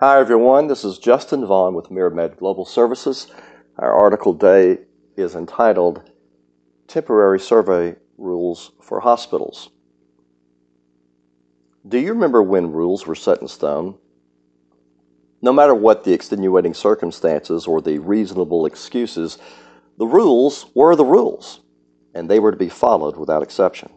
[0.00, 0.66] Hi, everyone.
[0.66, 3.28] This is Justin Vaughn with MiraMed Global Services.
[3.78, 4.82] Our article today
[5.16, 6.10] is entitled
[6.88, 9.70] Temporary Survey Rules for Hospitals.
[11.86, 13.94] Do you remember when rules were set in stone?
[15.40, 19.38] No matter what the extenuating circumstances or the reasonable excuses,
[19.96, 21.60] the rules were the rules,
[22.16, 23.90] and they were to be followed without exception.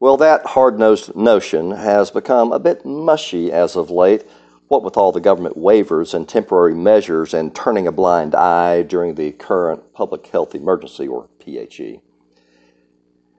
[0.00, 4.24] Well, that hard nosed notion has become a bit mushy as of late,
[4.68, 9.14] what with all the government waivers and temporary measures and turning a blind eye during
[9.14, 12.00] the current public health emergency, or PHE.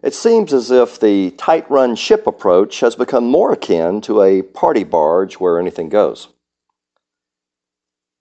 [0.03, 4.41] It seems as if the tight run ship approach has become more akin to a
[4.41, 6.27] party barge where anything goes.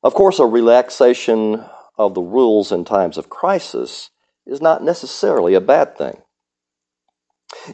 [0.05, 1.65] Of course, a relaxation
[1.97, 4.11] of the rules in times of crisis
[4.47, 6.23] is not necessarily a bad thing.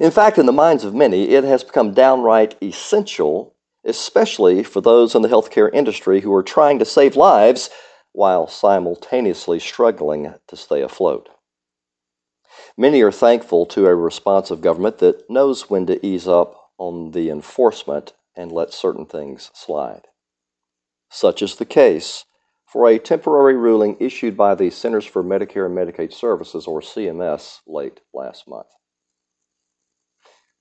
[0.01, 5.15] In fact, in the minds of many, it has become downright essential, especially for those
[5.15, 7.70] in the healthcare industry who are trying to save lives
[8.12, 11.29] while simultaneously struggling to stay afloat.
[12.76, 17.30] Many are thankful to a responsive government that knows when to ease up on the
[17.30, 20.06] enforcement and let certain things slide.
[21.10, 22.24] Such is the case
[22.66, 27.60] for a temporary ruling issued by the Centers for Medicare and Medicaid Services, or CMS,
[27.66, 28.66] late last month.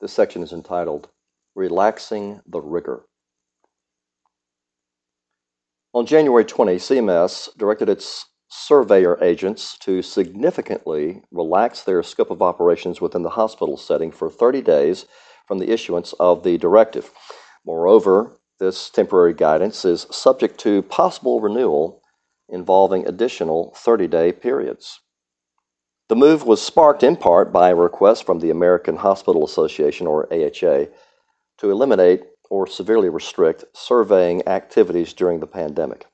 [0.04, 1.08] This section is entitled
[1.56, 3.06] Relaxing the Rigor.
[5.94, 13.00] On January 20, CMS directed its surveyor agents to significantly relax their scope of operations
[13.00, 15.06] within the hospital setting for 30 days
[15.48, 17.10] from the issuance of the directive.
[17.66, 22.02] Moreover, this temporary guidance is subject to possible renewal
[22.50, 25.00] involving additional 30 day periods.
[26.14, 30.32] The move was sparked in part by a request from the American Hospital Association, or
[30.32, 30.86] AHA,
[31.58, 36.06] to eliminate or severely restrict surveying activities during the pandemic.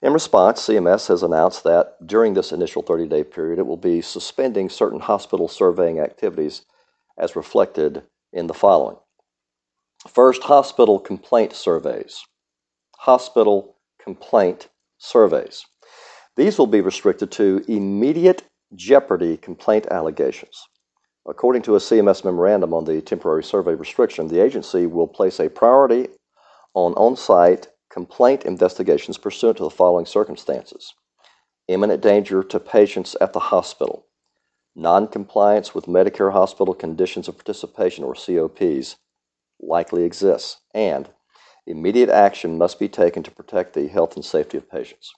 [0.00, 4.00] In response, CMS has announced that during this initial 30 day period, it will be
[4.00, 6.62] suspending certain hospital surveying activities
[7.18, 8.02] as reflected
[8.32, 8.96] in the following.
[10.08, 12.24] First, hospital complaint surveys.
[13.00, 15.66] Hospital complaint surveys.
[16.34, 18.42] These will be restricted to immediate
[18.74, 20.68] jeopardy complaint allegations.
[21.26, 25.48] According to a CMS memorandum on the temporary survey restriction, the agency will place a
[25.48, 26.08] priority
[26.74, 30.94] on on site complaint investigations pursuant to the following circumstances
[31.68, 34.06] imminent danger to patients at the hospital,
[34.74, 38.96] noncompliance with Medicare hospital conditions of participation or COPs
[39.60, 41.08] likely exists, and
[41.66, 45.12] immediate action must be taken to protect the health and safety of patients.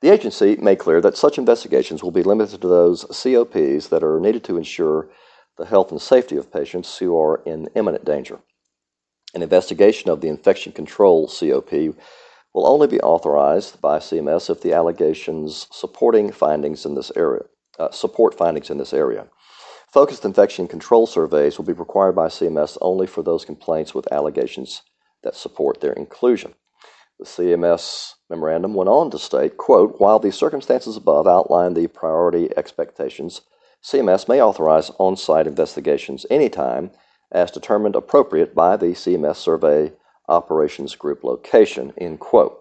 [0.00, 4.20] The agency made clear that such investigations will be limited to those COPs that are
[4.20, 5.08] needed to ensure
[5.56, 8.38] the health and safety of patients who are in imminent danger.
[9.34, 11.72] An investigation of the infection control COP
[12.54, 17.42] will only be authorized by CMS if the allegations supporting findings in this area
[17.78, 19.26] uh, support findings in this area.
[19.92, 24.82] Focused infection control surveys will be required by CMS only for those complaints with allegations
[25.22, 26.54] that support their inclusion.
[27.18, 32.48] The CMS memorandum went on to state, quote, while the circumstances above outline the priority
[32.56, 33.40] expectations,
[33.82, 36.92] CMS may authorize on-site investigations anytime
[37.32, 39.92] as determined appropriate by the CMS Survey
[40.28, 42.56] Operations Group location, end quote.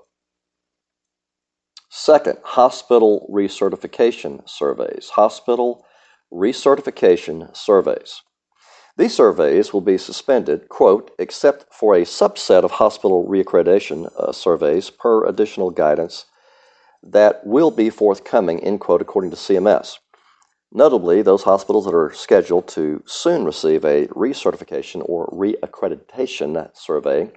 [1.89, 5.09] Second, hospital recertification surveys.
[5.09, 5.85] Hospital
[6.33, 8.21] recertification surveys.
[8.97, 14.89] These surveys will be suspended, quote, except for a subset of hospital reaccreditation uh, surveys
[14.89, 16.25] per additional guidance
[17.03, 19.99] that will be forthcoming, end quote, according to CMS.
[20.71, 27.31] Notably, those hospitals that are scheduled to soon receive a recertification or reaccreditation survey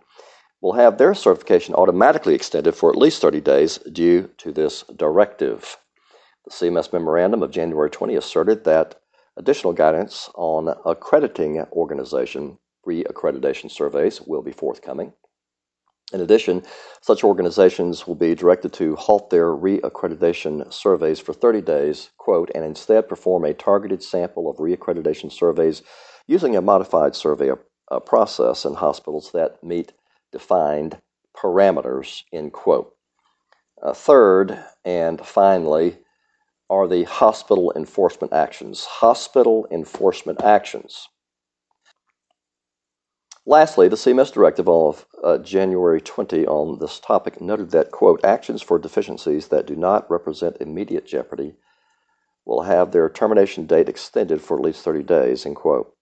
[0.62, 5.77] will have their certification automatically extended for at least 30 days due to this directive.
[6.47, 9.00] The CMS memorandum of January 20 asserted that
[9.37, 15.13] Additional guidance on accrediting organization re-accreditation surveys will be forthcoming.
[16.13, 16.65] In addition,
[17.03, 22.65] such organizations will be directed to halt their re-accreditation surveys for 30 days, quote, and
[22.65, 25.83] instead perform a targeted sample of re-accreditation surveys
[26.27, 27.53] using a modified survey
[27.91, 29.93] uh, process in hospitals that meet
[30.33, 30.99] defined
[31.37, 32.93] parameters, end quote.
[33.81, 35.99] Uh, third, and finally,
[36.71, 38.84] are the hospital enforcement actions.
[38.84, 41.09] Hospital enforcement actions.
[43.45, 48.63] Lastly, the CMS directive of uh, January 20 on this topic noted that, quote, actions
[48.63, 51.55] for deficiencies that do not represent immediate jeopardy
[52.45, 55.93] will have their termination date extended for at least 30 days, end quote.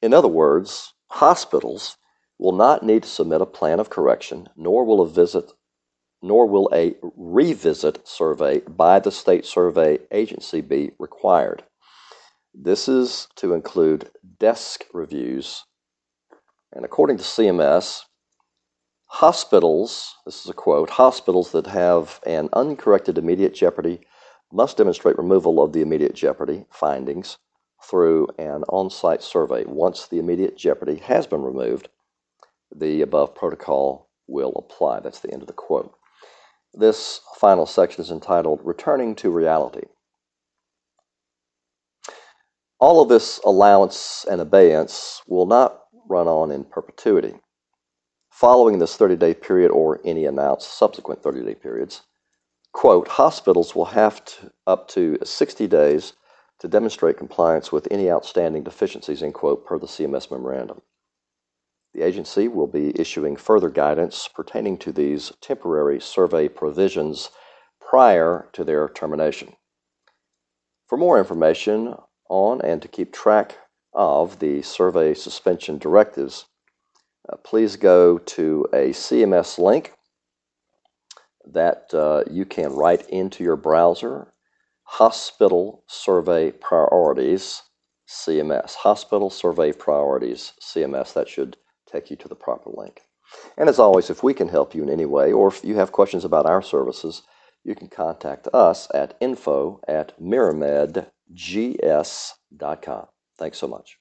[0.00, 1.96] In other words, hospitals
[2.38, 5.50] will not need to submit a plan of correction, nor will a visit
[6.26, 11.62] nor will a revisit survey by the state survey agency be required.
[12.52, 15.64] This is to include desk reviews.
[16.72, 18.02] And according to CMS,
[19.06, 24.00] hospitals, this is a quote, hospitals that have an uncorrected immediate jeopardy
[24.52, 27.38] must demonstrate removal of the immediate jeopardy findings
[27.88, 29.64] through an on site survey.
[29.64, 31.88] Once the immediate jeopardy has been removed,
[32.74, 34.98] the above protocol will apply.
[34.98, 35.94] That's the end of the quote.
[36.78, 39.86] This final section is entitled Returning to Reality.
[42.78, 47.36] All of this allowance and abeyance will not run on in perpetuity.
[48.30, 52.02] Following this 30 day period or any announced subsequent 30 day periods,
[52.72, 56.12] quote, hospitals will have to, up to 60 days
[56.58, 60.82] to demonstrate compliance with any outstanding deficiencies, end quote, per the CMS memorandum.
[61.96, 67.30] The agency will be issuing further guidance pertaining to these temporary survey provisions
[67.80, 69.56] prior to their termination.
[70.88, 71.94] For more information
[72.28, 73.56] on and to keep track
[73.94, 76.44] of the survey suspension directives,
[77.30, 79.94] uh, please go to a CMS link
[81.46, 84.34] that uh, you can write into your browser
[84.82, 87.62] Hospital Survey Priorities
[88.06, 88.74] CMS.
[88.74, 91.14] Hospital Survey Priorities CMS.
[91.14, 91.56] That should
[91.96, 93.00] take you to the proper link.
[93.56, 95.92] And as always, if we can help you in any way, or if you have
[95.92, 97.22] questions about our services,
[97.64, 103.06] you can contact us at info at miramedgs.com.
[103.38, 103.98] Thanks so much.